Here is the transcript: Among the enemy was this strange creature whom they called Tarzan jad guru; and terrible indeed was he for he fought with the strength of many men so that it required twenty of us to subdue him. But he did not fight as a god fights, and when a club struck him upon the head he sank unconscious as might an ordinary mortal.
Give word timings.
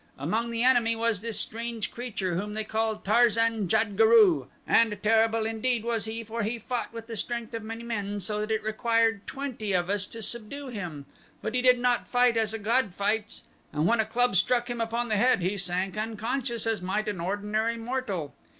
Among 0.17 0.49
the 0.49 0.63
enemy 0.63 0.95
was 0.95 1.21
this 1.21 1.39
strange 1.39 1.91
creature 1.91 2.33
whom 2.33 2.55
they 2.55 2.63
called 2.63 3.05
Tarzan 3.05 3.67
jad 3.67 3.95
guru; 3.95 4.47
and 4.65 4.97
terrible 5.03 5.45
indeed 5.45 5.85
was 5.85 6.05
he 6.05 6.23
for 6.23 6.41
he 6.41 6.57
fought 6.57 6.91
with 6.91 7.05
the 7.05 7.15
strength 7.15 7.53
of 7.53 7.61
many 7.61 7.83
men 7.83 8.19
so 8.19 8.39
that 8.39 8.49
it 8.49 8.63
required 8.63 9.27
twenty 9.27 9.73
of 9.73 9.91
us 9.91 10.07
to 10.07 10.23
subdue 10.23 10.69
him. 10.69 11.05
But 11.43 11.53
he 11.53 11.61
did 11.61 11.77
not 11.77 12.07
fight 12.07 12.35
as 12.35 12.51
a 12.51 12.57
god 12.57 12.95
fights, 12.95 13.43
and 13.71 13.85
when 13.85 13.99
a 13.99 14.05
club 14.05 14.35
struck 14.35 14.71
him 14.71 14.81
upon 14.81 15.09
the 15.09 15.17
head 15.17 15.41
he 15.43 15.55
sank 15.55 15.95
unconscious 15.95 16.65
as 16.65 16.81
might 16.81 17.07
an 17.07 17.19
ordinary 17.21 17.77
mortal. 17.77 18.33